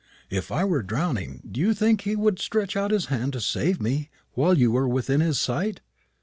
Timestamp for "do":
1.47-1.61